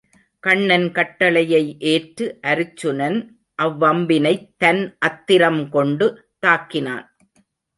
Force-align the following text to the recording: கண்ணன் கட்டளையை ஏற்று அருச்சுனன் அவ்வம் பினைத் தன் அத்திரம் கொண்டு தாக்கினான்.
கண்ணன் 0.39 0.91
கட்டளையை 0.91 1.75
ஏற்று 1.79 2.39
அருச்சுனன் 2.47 3.19
அவ்வம் 3.63 4.01
பினைத் 4.07 4.49
தன் 4.57 4.97
அத்திரம் 4.99 5.69
கொண்டு 5.69 6.07
தாக்கினான். 6.47 7.05